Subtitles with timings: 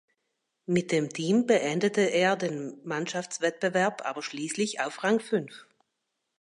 [0.65, 5.67] Mit dem Team beendete er den Mannschaftswettbewerb aber schließlich auf Rang fünf.